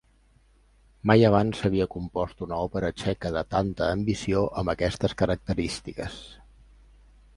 [1.09, 6.17] Mai abans s'havia compost una òpera txeca de tanta ambició amb aquestes característiques.